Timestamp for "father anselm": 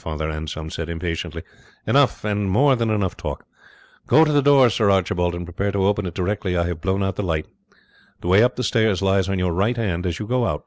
0.00-0.70